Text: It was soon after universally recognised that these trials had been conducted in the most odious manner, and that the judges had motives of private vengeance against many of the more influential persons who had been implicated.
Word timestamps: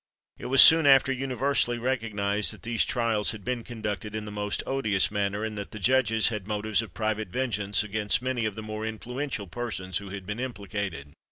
It 0.39 0.47
was 0.47 0.63
soon 0.63 0.87
after 0.87 1.11
universally 1.11 1.77
recognised 1.77 2.51
that 2.51 2.63
these 2.63 2.85
trials 2.85 3.29
had 3.33 3.45
been 3.45 3.63
conducted 3.63 4.15
in 4.15 4.25
the 4.25 4.31
most 4.31 4.63
odious 4.65 5.11
manner, 5.11 5.43
and 5.43 5.55
that 5.59 5.69
the 5.69 5.77
judges 5.77 6.29
had 6.29 6.47
motives 6.47 6.81
of 6.81 6.95
private 6.95 7.27
vengeance 7.27 7.83
against 7.83 8.19
many 8.19 8.45
of 8.45 8.55
the 8.55 8.63
more 8.63 8.83
influential 8.83 9.45
persons 9.45 9.99
who 9.99 10.09
had 10.09 10.25
been 10.25 10.39
implicated. 10.39 11.13